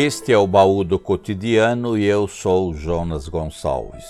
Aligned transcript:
Este 0.00 0.32
é 0.32 0.38
o 0.38 0.46
baú 0.46 0.84
do 0.84 0.96
cotidiano 0.96 1.98
e 1.98 2.04
eu 2.04 2.28
sou 2.28 2.72
Jonas 2.72 3.26
Gonçalves. 3.26 4.06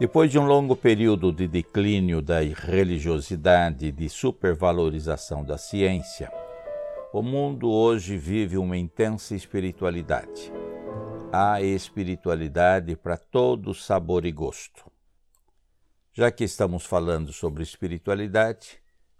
Depois 0.00 0.30
de 0.30 0.38
um 0.38 0.46
longo 0.46 0.74
período 0.74 1.30
de 1.30 1.46
declínio 1.46 2.22
da 2.22 2.40
religiosidade 2.40 3.84
e 3.84 3.92
de 3.92 4.08
supervalorização 4.08 5.44
da 5.44 5.58
ciência, 5.58 6.32
o 7.12 7.20
mundo 7.20 7.70
hoje 7.70 8.16
vive 8.16 8.56
uma 8.56 8.78
intensa 8.78 9.34
espiritualidade. 9.34 10.50
Há 11.30 11.60
espiritualidade 11.60 12.96
para 12.96 13.18
todo 13.18 13.74
sabor 13.74 14.24
e 14.24 14.32
gosto. 14.32 14.90
Já 16.14 16.30
que 16.30 16.44
estamos 16.44 16.86
falando 16.86 17.30
sobre 17.30 17.62
espiritualidade, 17.62 18.78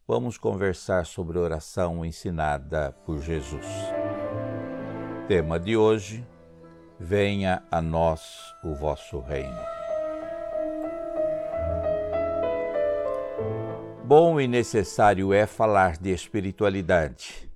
vamos 0.08 0.38
conversar 0.38 1.04
sobre 1.04 1.38
oração 1.38 2.06
ensinada 2.06 2.92
por 3.04 3.20
Jesus. 3.20 3.66
Tema 5.28 5.58
de 5.58 5.76
hoje: 5.76 6.24
Venha 7.00 7.60
a 7.68 7.82
nós 7.82 8.54
o 8.62 8.76
vosso 8.76 9.18
reino. 9.18 9.58
Bom 14.04 14.40
e 14.40 14.46
necessário 14.46 15.32
é 15.32 15.44
falar 15.44 15.96
de 15.96 16.12
espiritualidade, 16.12 17.50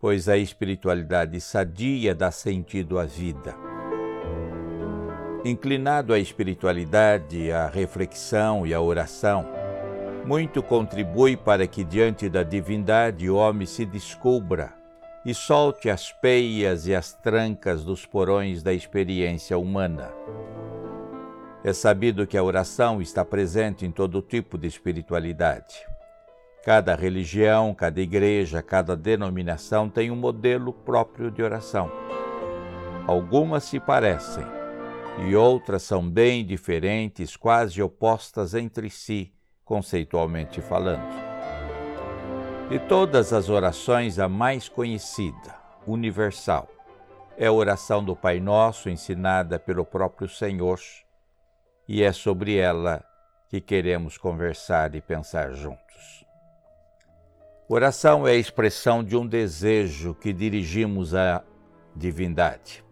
pois 0.00 0.28
a 0.28 0.36
espiritualidade 0.36 1.40
sadia 1.40 2.12
dá 2.12 2.32
sentido 2.32 2.98
à 2.98 3.04
vida. 3.04 3.54
Inclinado 5.44 6.12
à 6.12 6.18
espiritualidade, 6.18 7.52
à 7.52 7.68
reflexão 7.68 8.66
e 8.66 8.74
à 8.74 8.80
oração, 8.80 9.48
muito 10.26 10.60
contribui 10.60 11.36
para 11.36 11.68
que, 11.68 11.84
diante 11.84 12.28
da 12.28 12.42
divindade, 12.42 13.30
o 13.30 13.36
homem 13.36 13.64
se 13.64 13.86
descubra 13.86 14.81
e 15.24 15.32
solte 15.32 15.88
as 15.88 16.10
peias 16.12 16.86
e 16.86 16.94
as 16.94 17.12
trancas 17.12 17.84
dos 17.84 18.04
porões 18.04 18.62
da 18.62 18.72
experiência 18.72 19.56
humana. 19.56 20.12
É 21.64 21.72
sabido 21.72 22.26
que 22.26 22.36
a 22.36 22.42
oração 22.42 23.00
está 23.00 23.24
presente 23.24 23.86
em 23.86 23.90
todo 23.90 24.20
tipo 24.20 24.58
de 24.58 24.66
espiritualidade. 24.66 25.86
Cada 26.64 26.94
religião, 26.94 27.72
cada 27.74 28.00
igreja, 28.00 28.62
cada 28.62 28.96
denominação 28.96 29.88
tem 29.88 30.10
um 30.10 30.16
modelo 30.16 30.72
próprio 30.72 31.30
de 31.30 31.42
oração. 31.42 31.90
Algumas 33.06 33.64
se 33.64 33.78
parecem 33.78 34.44
e 35.28 35.36
outras 35.36 35.82
são 35.82 36.08
bem 36.08 36.44
diferentes, 36.44 37.36
quase 37.36 37.82
opostas 37.82 38.54
entre 38.54 38.90
si, 38.90 39.32
conceitualmente 39.64 40.60
falando. 40.60 41.31
De 42.72 42.78
todas 42.78 43.34
as 43.34 43.50
orações, 43.50 44.18
a 44.18 44.30
mais 44.30 44.66
conhecida, 44.66 45.54
universal, 45.86 46.66
é 47.36 47.46
a 47.46 47.52
oração 47.52 48.02
do 48.02 48.16
Pai 48.16 48.40
Nosso 48.40 48.88
ensinada 48.88 49.58
pelo 49.58 49.84
próprio 49.84 50.26
Senhor, 50.26 50.80
e 51.86 52.02
é 52.02 52.10
sobre 52.12 52.56
ela 52.56 53.04
que 53.50 53.60
queremos 53.60 54.16
conversar 54.16 54.94
e 54.94 55.02
pensar 55.02 55.52
juntos. 55.52 56.24
Oração 57.68 58.26
é 58.26 58.30
a 58.30 58.36
expressão 58.36 59.04
de 59.04 59.18
um 59.18 59.26
desejo 59.26 60.14
que 60.14 60.32
dirigimos 60.32 61.14
à 61.14 61.44
divindade. 61.94 62.82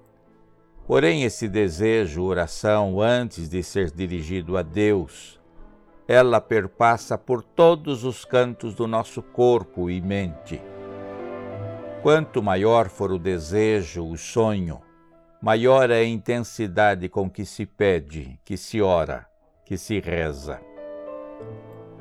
Porém, 0.86 1.24
esse 1.24 1.48
desejo, 1.48 2.22
oração, 2.22 3.00
antes 3.00 3.48
de 3.48 3.62
ser 3.62 3.90
dirigido 3.90 4.58
a 4.58 4.62
Deus, 4.62 5.39
ela 6.10 6.40
perpassa 6.40 7.16
por 7.16 7.40
todos 7.40 8.02
os 8.02 8.24
cantos 8.24 8.74
do 8.74 8.88
nosso 8.88 9.22
corpo 9.22 9.88
e 9.88 10.00
mente. 10.00 10.60
Quanto 12.02 12.42
maior 12.42 12.88
for 12.88 13.12
o 13.12 13.18
desejo, 13.18 14.04
o 14.04 14.18
sonho, 14.18 14.82
maior 15.40 15.88
é 15.88 16.00
a 16.00 16.04
intensidade 16.04 17.08
com 17.08 17.30
que 17.30 17.44
se 17.44 17.64
pede, 17.64 18.40
que 18.44 18.56
se 18.56 18.82
ora, 18.82 19.24
que 19.64 19.78
se 19.78 20.00
reza. 20.00 20.60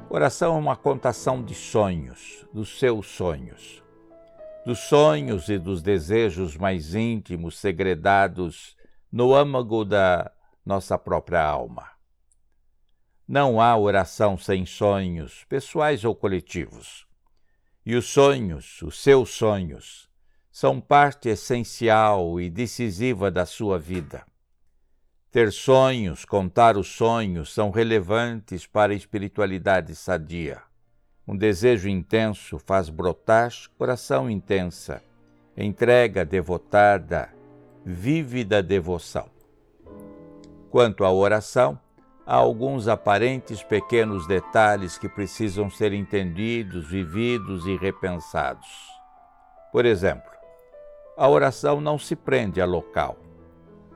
Oração 0.09 0.55
é 0.55 0.57
uma 0.57 0.75
contação 0.75 1.44
de 1.44 1.53
sonhos, 1.53 2.47
dos 2.51 2.79
seus 2.79 3.05
sonhos, 3.05 3.84
dos 4.66 4.79
sonhos 4.79 5.50
e 5.50 5.59
dos 5.59 5.84
desejos 5.84 6.57
mais 6.57 6.95
íntimos, 6.95 7.59
segredados 7.59 8.75
no 9.11 9.35
âmago 9.35 9.85
da 9.85 10.31
nossa 10.66 10.97
própria 10.97 11.44
alma. 11.44 11.98
Não 13.31 13.62
há 13.62 13.78
oração 13.78 14.40
sem 14.40 14.66
sonhos, 14.66 15.45
pessoais 15.47 16.03
ou 16.03 16.16
coletivos. 16.16 17.06
E 17.85 17.95
os 17.95 18.07
sonhos, 18.07 18.81
os 18.81 19.00
seus 19.00 19.29
sonhos, 19.29 20.09
são 20.51 20.81
parte 20.81 21.29
essencial 21.29 22.41
e 22.41 22.50
decisiva 22.50 23.29
da 23.29 23.45
sua 23.45 23.78
vida. 23.78 24.25
Ter 25.29 25.51
sonhos, 25.51 26.25
contar 26.25 26.75
os 26.75 26.88
sonhos, 26.88 27.53
são 27.53 27.69
relevantes 27.69 28.66
para 28.66 28.94
a 28.94 28.95
espiritualidade 28.95 29.96
sadia. 29.96 30.63
Um 31.28 31.38
desejo 31.38 31.88
intenso 31.88 32.57
faz 32.57 32.90
brotar 32.90 33.51
oração 33.78 34.28
intensa, 34.28 35.03
entrega 35.56 36.25
devotada, 36.25 37.31
vívida 37.85 38.63
devoção. 38.63 39.29
Quanto 40.72 41.06
à 41.06 41.11
oração, 41.11 41.79
há 42.29 42.35
alguns 42.35 42.88
aparentes 42.88 43.63
pequenos 43.63 44.28
detalhes 44.28 45.00
que 45.00 45.09
precisam 45.09 45.67
ser 45.67 45.94
entendidos, 45.94 46.88
vividos 46.88 47.66
e 47.66 47.75
repensados. 47.75 48.67
Por 49.72 49.84
exemplo, 49.84 50.29
a 51.17 51.28
oração 51.28 51.81
não 51.81 51.97
se 51.97 52.16
prende 52.16 52.62
a 52.62 52.67
local, 52.67 53.17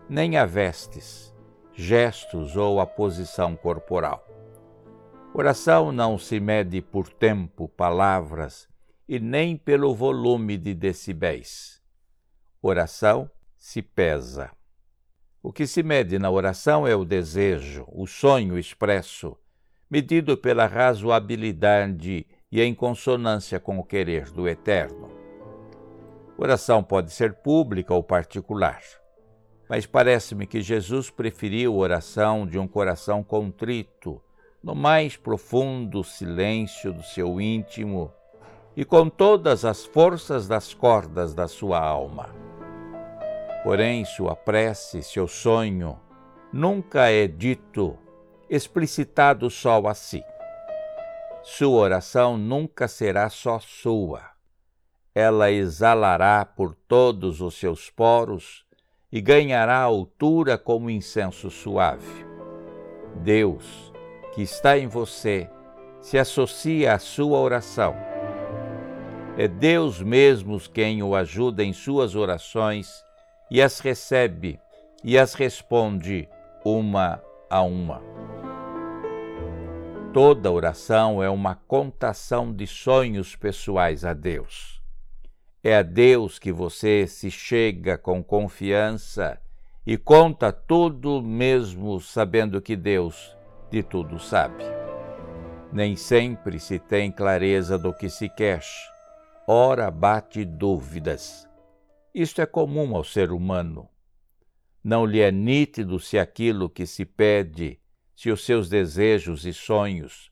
nem 0.10 0.36
a 0.36 0.48
vestes, 0.48 1.32
gestos 1.74 2.56
ou 2.56 2.82
a 2.82 2.88
posição 2.88 3.56
corporal. 3.56 4.28
Oração 5.32 5.92
não 5.92 6.18
se 6.18 6.40
mede 6.40 6.82
por 6.82 7.10
tempo, 7.10 7.70
palavras 7.70 8.68
e 9.08 9.20
nem 9.20 9.56
pelo 9.56 9.94
volume 9.94 10.58
de 10.58 10.74
decibéis. 10.74 11.80
Oração 12.64 13.30
se 13.60 13.84
pesa. 13.84 14.50
O 15.46 15.52
que 15.52 15.68
se 15.68 15.84
mede 15.84 16.18
na 16.18 16.32
oração 16.32 16.88
é 16.88 16.96
o 16.96 17.04
desejo, 17.04 17.86
o 17.92 18.08
sonho 18.08 18.58
expresso, 18.58 19.36
medido 19.92 20.38
pela 20.38 20.66
razoabilidade 20.66 22.26
e 22.50 22.62
em 22.62 22.74
consonância 22.74 23.60
com 23.60 23.78
o 23.78 23.84
querer 23.84 24.32
do 24.32 24.48
Eterno. 24.48 25.12
Oração 26.38 26.82
pode 26.82 27.12
ser 27.12 27.34
pública 27.34 27.94
ou 27.94 28.02
particular, 28.02 28.80
mas 29.68 29.86
parece-me 29.86 30.48
que 30.48 30.62
Jesus 30.62 31.10
preferiu 31.10 31.76
oração 31.76 32.48
de 32.48 32.58
um 32.58 32.66
coração 32.66 33.22
contrito, 33.22 34.22
no 34.64 34.74
mais 34.74 35.18
profundo 35.18 36.06
silêncio 36.06 36.94
do 36.94 37.04
seu 37.04 37.42
íntimo 37.42 38.14
e 38.78 38.86
com 38.86 39.10
todas 39.10 39.66
as 39.66 39.84
forças 39.84 40.48
das 40.48 40.74
cordas 40.74 41.34
da 41.34 41.50
sua 41.50 41.82
alma. 41.82 42.43
Porém, 43.64 44.04
sua 44.04 44.36
prece, 44.36 45.02
seu 45.02 45.26
sonho, 45.26 45.98
nunca 46.52 47.10
é 47.10 47.26
dito, 47.28 47.98
explicitado 48.50 49.50
só 49.50 49.82
a 49.88 49.94
si. 49.94 50.22
Sua 51.42 51.80
oração 51.80 52.38
nunca 52.38 52.90
será 52.90 53.30
só 53.30 53.60
sua. 53.60 54.22
Ela 55.16 55.50
exalará 55.50 56.44
por 56.44 56.76
todos 56.76 57.40
os 57.40 57.56
seus 57.56 57.90
poros 57.90 58.66
e 59.10 59.22
ganhará 59.22 59.78
altura 59.78 60.58
como 60.58 60.90
incenso 60.90 61.50
suave. 61.50 62.26
Deus, 63.16 63.94
que 64.34 64.42
está 64.42 64.78
em 64.78 64.88
você, 64.88 65.50
se 66.02 66.18
associa 66.18 66.96
à 66.96 67.00
sua 67.00 67.40
oração. 67.40 67.96
É 69.38 69.48
Deus 69.48 70.02
mesmo 70.02 70.60
quem 70.60 71.02
o 71.02 71.16
ajuda 71.16 71.64
em 71.64 71.72
suas 71.72 72.14
orações 72.14 73.04
e 73.54 73.62
as 73.62 73.80
recebe 73.80 74.60
e 75.04 75.16
as 75.16 75.36
responde 75.36 76.28
uma 76.66 77.22
a 77.48 77.62
uma. 77.62 78.02
Toda 80.12 80.52
oração 80.52 81.22
é 81.22 81.30
uma 81.30 81.54
contação 81.54 82.52
de 82.52 82.66
sonhos 82.66 83.36
pessoais 83.36 84.04
a 84.04 84.14
Deus. 84.16 84.82
É 85.64 85.78
a 85.78 85.84
Deus 85.84 86.40
que 86.40 86.52
você 86.52 87.06
se 87.06 87.30
chega 87.30 87.96
com 87.96 88.24
confiança 88.24 89.40
e 89.86 90.00
conta 90.00 90.52
tudo 90.52 91.22
mesmo 91.22 92.00
sabendo 92.02 92.60
que 92.60 92.76
Deus 92.76 93.38
de 93.70 93.84
tudo 93.84 94.18
sabe. 94.18 94.64
Nem 95.72 95.96
sempre 95.96 96.60
se 96.60 96.80
tem 96.80 97.12
clareza 97.12 97.78
do 97.78 97.94
que 97.94 98.10
se 98.10 98.28
quer. 98.30 98.64
Ora 99.48 99.92
bate 99.92 100.44
dúvidas 100.44 101.48
isto 102.14 102.42
é 102.42 102.46
comum 102.46 102.96
ao 102.96 103.04
ser 103.04 103.32
humano. 103.32 103.90
Não 104.84 105.06
lhe 105.06 105.20
é 105.20 105.32
nítido 105.32 106.00
se 106.00 106.20
aquilo 106.20 106.70
que 106.70 106.86
se 106.86 107.06
pede, 107.06 107.80
se 108.16 108.30
os 108.30 108.46
seus 108.46 108.70
desejos 108.70 109.46
e 109.46 109.54
sonhos 109.54 110.32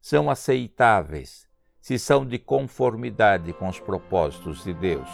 são 0.00 0.28
aceitáveis, 0.28 1.46
se 1.80 1.98
são 1.98 2.26
de 2.26 2.38
conformidade 2.38 3.52
com 3.52 3.68
os 3.68 3.78
propósitos 3.78 4.64
de 4.64 4.74
Deus. 4.74 5.08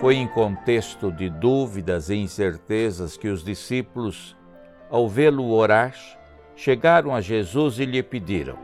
Foi 0.00 0.16
em 0.16 0.26
contexto 0.28 1.10
de 1.10 1.30
dúvidas 1.30 2.10
e 2.10 2.16
incertezas 2.16 3.16
que 3.16 3.28
os 3.28 3.44
discípulos, 3.44 4.36
ao 4.90 5.08
vê-lo 5.08 5.50
orar, 5.50 5.94
chegaram 6.56 7.14
a 7.14 7.20
Jesus 7.20 7.78
e 7.78 7.84
lhe 7.84 8.02
pediram: 8.02 8.58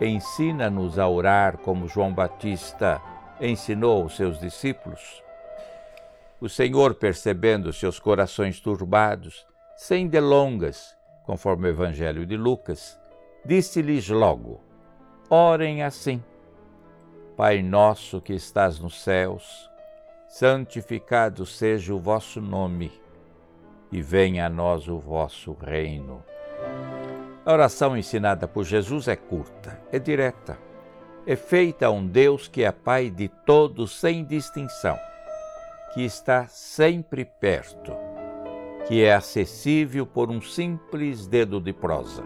Ensina-nos 0.00 0.98
a 0.98 1.08
orar 1.08 1.58
como 1.58 1.88
João 1.88 2.12
Batista 2.12 3.00
ensinou 3.40 4.02
aos 4.02 4.16
seus 4.16 4.38
discípulos. 4.38 5.22
O 6.40 6.48
Senhor, 6.48 6.94
percebendo 6.94 7.72
seus 7.72 7.98
corações 7.98 8.60
turbados, 8.60 9.46
sem 9.76 10.08
delongas, 10.08 10.96
conforme 11.24 11.68
o 11.68 11.70
Evangelho 11.70 12.26
de 12.26 12.36
Lucas, 12.36 12.98
disse-lhes 13.44 14.08
logo: 14.08 14.60
Orem 15.30 15.82
assim. 15.82 16.22
Pai 17.36 17.62
nosso 17.62 18.20
que 18.20 18.34
estás 18.34 18.78
nos 18.78 19.02
céus, 19.02 19.70
santificado 20.28 21.46
seja 21.46 21.94
o 21.94 21.98
vosso 21.98 22.40
nome, 22.40 22.92
e 23.90 24.02
venha 24.02 24.46
a 24.46 24.50
nós 24.50 24.86
o 24.88 24.98
vosso 24.98 25.52
reino. 25.52 26.22
A 27.44 27.52
oração 27.52 27.96
ensinada 27.96 28.46
por 28.46 28.64
Jesus 28.64 29.08
é 29.08 29.16
curta, 29.16 29.80
é 29.90 29.98
direta, 29.98 30.56
é 31.24 31.36
feita 31.36 31.86
a 31.86 31.90
um 31.90 32.06
Deus 32.06 32.48
que 32.48 32.64
é 32.64 32.72
Pai 32.72 33.08
de 33.08 33.28
todos 33.28 33.92
sem 33.92 34.24
distinção, 34.24 34.98
que 35.94 36.02
está 36.02 36.48
sempre 36.48 37.24
perto, 37.24 37.92
que 38.88 39.04
é 39.04 39.14
acessível 39.14 40.04
por 40.04 40.30
um 40.30 40.40
simples 40.40 41.26
dedo 41.28 41.60
de 41.60 41.72
prosa. 41.72 42.24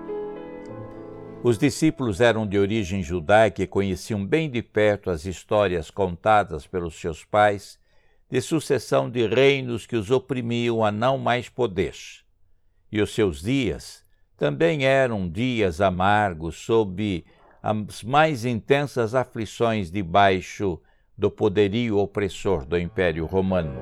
Os 1.42 1.58
discípulos 1.58 2.20
eram 2.22 2.46
de 2.46 2.58
origem 2.58 3.02
judaica 3.02 3.62
e 3.62 3.66
conheciam 3.66 4.24
bem 4.24 4.50
de 4.50 4.62
perto 4.62 5.10
as 5.10 5.26
histórias 5.26 5.90
contadas 5.90 6.66
pelos 6.66 6.98
seus 6.98 7.22
pais 7.22 7.78
de 8.30 8.40
sucessão 8.40 9.10
de 9.10 9.26
reinos 9.26 9.86
que 9.86 9.94
os 9.94 10.10
oprimiam 10.10 10.84
a 10.84 10.90
não 10.90 11.18
mais 11.18 11.48
poder. 11.48 11.94
E 12.90 13.00
os 13.00 13.14
seus 13.14 13.42
dias 13.42 14.02
também 14.36 14.84
eram 14.84 15.28
dias 15.28 15.80
amargos 15.80 16.56
sob 16.56 17.24
as 17.88 18.02
mais 18.02 18.44
intensas 18.44 19.14
aflições 19.14 19.90
debaixo 19.90 20.80
do 21.16 21.30
poderio 21.30 21.98
opressor 21.98 22.64
do 22.64 22.78
Império 22.78 23.26
Romano. 23.26 23.80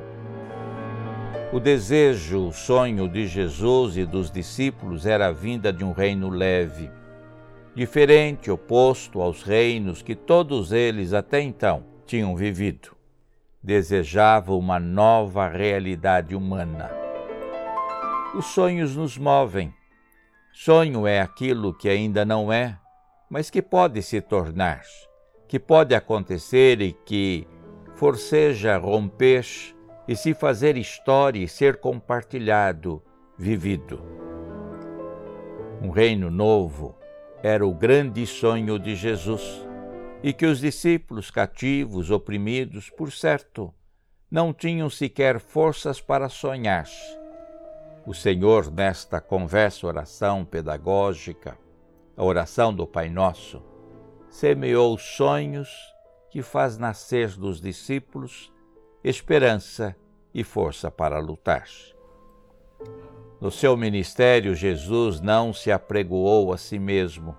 O 1.53 1.61
desejo, 1.61 2.49
o 2.49 2.53
sonho 2.53 3.09
de 3.09 3.27
Jesus 3.27 3.97
e 3.97 4.05
dos 4.05 4.31
discípulos 4.31 5.07
era 5.07 5.29
a 5.29 5.33
vinda 5.33 5.73
de 5.73 5.85
um 5.85 5.93
reino 5.93 6.29
leve, 6.29 6.91
diferente, 7.75 8.51
oposto 8.51 9.21
aos 9.21 9.43
reinos 9.43 10.03
que 10.03 10.15
todos 10.15 10.73
eles 10.73 11.13
até 11.13 11.41
então 11.41 11.85
tinham 12.07 12.35
vivido 12.35 12.95
desejava 13.65 14.55
uma 14.55 14.79
nova 14.79 15.49
realidade 15.49 16.37
humana. 16.37 16.91
Os 18.37 18.45
sonhos 18.49 18.95
nos 18.95 19.17
movem. 19.17 19.73
Sonho 20.53 21.07
é 21.07 21.19
aquilo 21.19 21.73
que 21.73 21.89
ainda 21.89 22.27
não 22.27 22.53
é, 22.53 22.79
mas 23.35 23.51
que 23.51 23.61
pode 23.61 24.01
se 24.01 24.21
tornar, 24.21 24.85
que 25.49 25.59
pode 25.59 25.93
acontecer 25.93 26.81
e 26.81 26.93
que 26.93 27.45
forceja 27.97 28.77
romper 28.77 29.45
e 30.07 30.15
se 30.15 30.33
fazer 30.33 30.77
história 30.77 31.41
e 31.41 31.49
ser 31.49 31.79
compartilhado, 31.79 33.03
vivido. 33.37 34.01
Um 35.83 35.91
reino 35.91 36.31
novo 36.31 36.97
era 37.43 37.67
o 37.67 37.75
grande 37.75 38.25
sonho 38.25 38.79
de 38.79 38.95
Jesus 38.95 39.67
e 40.23 40.33
que 40.33 40.47
os 40.47 40.61
discípulos 40.61 41.29
cativos, 41.29 42.13
oprimidos, 42.13 42.89
por 42.89 43.11
certo, 43.11 43.75
não 44.31 44.53
tinham 44.55 44.89
sequer 44.89 45.41
forças 45.41 46.01
para 46.01 46.29
sonhar. 46.29 46.87
O 48.07 48.15
Senhor, 48.15 48.71
nesta 48.71 49.21
conversa, 49.21 49.89
oração 49.89 50.45
pedagógica, 50.45 51.64
a 52.17 52.25
oração 52.25 52.73
do 52.75 52.87
Pai 52.87 53.09
Nosso, 53.09 53.63
semeou 54.29 54.97
sonhos 54.99 55.69
que 56.31 56.43
faz 56.43 56.79
nascer 56.79 57.31
dos 57.31 57.61
discípulos 57.61 58.53
esperança 59.03 59.95
e 60.33 60.43
força 60.43 60.91
para 60.91 61.19
lutar. 61.19 61.67
No 63.41 63.51
seu 63.51 63.77
ministério, 63.77 64.55
Jesus 64.55 65.21
não 65.21 65.53
se 65.53 65.71
apregoou 65.71 66.53
a 66.53 66.57
si 66.57 66.79
mesmo, 66.79 67.37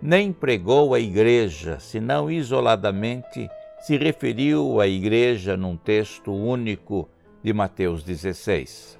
nem 0.00 0.32
pregou 0.32 0.94
a 0.94 1.00
igreja, 1.00 1.80
senão 1.80 2.30
isoladamente 2.30 3.48
se 3.80 3.96
referiu 3.96 4.80
à 4.80 4.86
igreja 4.86 5.56
num 5.56 5.76
texto 5.76 6.32
único 6.32 7.08
de 7.42 7.52
Mateus 7.52 8.02
16. 8.02 8.98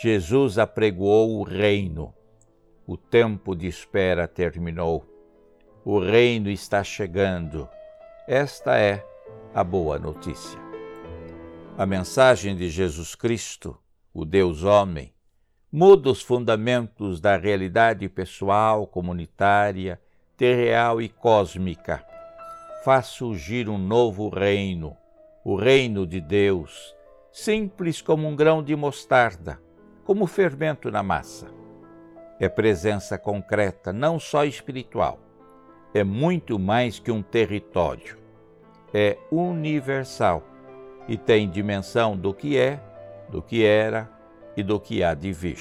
Jesus 0.00 0.58
apregoou 0.58 1.38
o 1.38 1.42
reino. 1.42 2.14
O 2.86 2.98
tempo 2.98 3.56
de 3.56 3.66
espera 3.66 4.28
terminou. 4.28 5.06
O 5.82 5.98
reino 5.98 6.50
está 6.50 6.84
chegando. 6.84 7.66
Esta 8.28 8.76
é 8.76 9.02
a 9.54 9.64
boa 9.64 9.98
notícia. 9.98 10.60
A 11.78 11.86
mensagem 11.86 12.54
de 12.54 12.68
Jesus 12.68 13.14
Cristo, 13.14 13.74
o 14.12 14.26
Deus 14.26 14.64
homem, 14.64 15.14
muda 15.72 16.10
os 16.10 16.20
fundamentos 16.20 17.22
da 17.22 17.38
realidade 17.38 18.06
pessoal, 18.06 18.86
comunitária, 18.86 19.98
terreal 20.36 21.00
e 21.00 21.08
cósmica. 21.08 22.04
Faz 22.84 23.06
surgir 23.06 23.66
um 23.66 23.78
novo 23.78 24.28
reino, 24.28 24.94
o 25.42 25.56
reino 25.56 26.06
de 26.06 26.20
Deus, 26.20 26.94
simples 27.32 28.02
como 28.02 28.28
um 28.28 28.36
grão 28.36 28.62
de 28.62 28.76
mostarda, 28.76 29.58
como 30.04 30.26
fermento 30.26 30.90
na 30.90 31.02
massa. 31.02 31.63
É 32.38 32.48
presença 32.48 33.16
concreta, 33.16 33.92
não 33.92 34.18
só 34.18 34.44
espiritual. 34.44 35.18
É 35.94 36.02
muito 36.02 36.58
mais 36.58 36.98
que 36.98 37.12
um 37.12 37.22
território. 37.22 38.18
É 38.92 39.16
universal 39.30 40.42
e 41.08 41.16
tem 41.16 41.48
dimensão 41.48 42.16
do 42.16 42.32
que 42.34 42.58
é, 42.58 42.80
do 43.28 43.42
que 43.42 43.64
era 43.64 44.10
e 44.56 44.62
do 44.62 44.80
que 44.80 45.02
há 45.02 45.14
de 45.14 45.32
vir. 45.32 45.58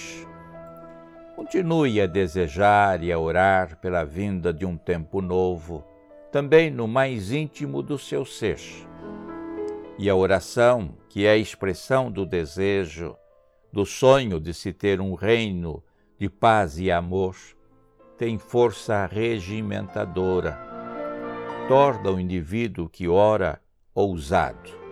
Continue 1.35 1.99
a 1.99 2.07
desejar 2.07 3.03
e 3.03 3.11
a 3.11 3.19
orar 3.19 3.77
pela 3.79 4.03
vinda 4.03 4.53
de 4.53 4.65
um 4.65 4.77
tempo 4.77 5.21
novo, 5.21 5.83
também 6.31 6.69
no 6.69 6.87
mais 6.87 7.31
íntimo 7.31 7.81
do 7.81 7.97
seu 7.97 8.23
ser. 8.23 8.59
E 9.97 10.09
a 10.09 10.15
oração, 10.15 10.95
que 11.09 11.25
é 11.25 11.31
a 11.31 11.37
expressão 11.37 12.11
do 12.11 12.25
desejo, 12.25 13.15
do 13.71 13.85
sonho 13.85 14.39
de 14.39 14.53
se 14.53 14.71
ter 14.71 15.01
um 15.01 15.13
reino 15.15 15.83
de 16.17 16.29
paz 16.29 16.79
e 16.79 16.91
amor, 16.91 17.35
tem 18.17 18.37
força 18.37 19.05
regimentadora, 19.05 20.57
torna 21.67 22.11
o 22.11 22.19
indivíduo 22.19 22.89
que 22.89 23.07
ora 23.07 23.61
ousado 23.93 24.83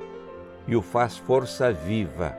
e 0.68 0.76
o 0.76 0.82
faz 0.82 1.18
força 1.18 1.72
viva 1.72 2.36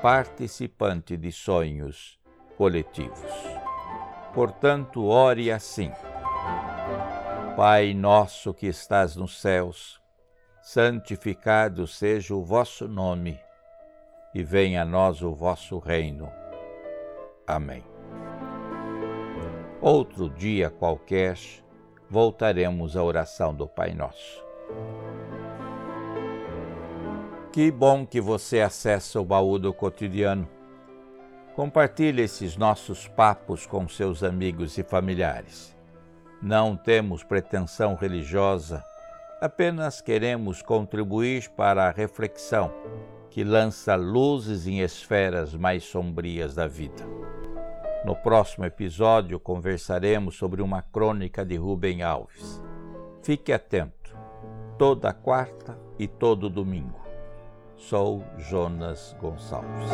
participante 0.00 1.16
de 1.16 1.30
sonhos 1.30 2.18
coletivos. 2.56 3.32
Portanto, 4.34 5.04
ore 5.04 5.50
assim: 5.50 5.92
Pai 7.56 7.94
nosso 7.94 8.52
que 8.52 8.66
estás 8.66 9.14
nos 9.14 9.40
céus, 9.40 10.00
santificado 10.60 11.86
seja 11.86 12.34
o 12.34 12.42
vosso 12.42 12.88
nome, 12.88 13.38
e 14.34 14.42
venha 14.42 14.82
a 14.82 14.84
nós 14.84 15.22
o 15.22 15.32
vosso 15.34 15.78
reino. 15.78 16.30
Amém. 17.46 17.91
Outro 19.82 20.30
dia 20.30 20.70
qualquer, 20.70 21.36
voltaremos 22.08 22.96
à 22.96 23.02
oração 23.02 23.52
do 23.52 23.66
Pai 23.66 23.92
Nosso. 23.92 24.40
Que 27.52 27.68
bom 27.68 28.06
que 28.06 28.20
você 28.20 28.60
acessa 28.60 29.20
o 29.20 29.24
baú 29.24 29.58
do 29.58 29.74
cotidiano. 29.74 30.48
Compartilhe 31.56 32.22
esses 32.22 32.56
nossos 32.56 33.08
papos 33.08 33.66
com 33.66 33.88
seus 33.88 34.22
amigos 34.22 34.78
e 34.78 34.84
familiares. 34.84 35.76
Não 36.40 36.76
temos 36.76 37.24
pretensão 37.24 37.96
religiosa, 37.96 38.84
apenas 39.40 40.00
queremos 40.00 40.62
contribuir 40.62 41.50
para 41.56 41.88
a 41.88 41.90
reflexão 41.90 42.72
que 43.30 43.42
lança 43.42 43.96
luzes 43.96 44.64
em 44.68 44.78
esferas 44.78 45.56
mais 45.56 45.82
sombrias 45.82 46.54
da 46.54 46.68
vida. 46.68 47.04
No 48.04 48.16
próximo 48.16 48.64
episódio 48.64 49.38
conversaremos 49.38 50.36
sobre 50.36 50.60
uma 50.60 50.82
crônica 50.82 51.44
de 51.44 51.56
Rubem 51.56 52.02
Alves. 52.02 52.60
Fique 53.22 53.52
atento, 53.52 54.16
toda 54.76 55.12
quarta 55.12 55.78
e 55.98 56.08
todo 56.08 56.50
domingo. 56.50 57.00
Sou 57.76 58.24
Jonas 58.38 59.16
Gonçalves. 59.20 59.90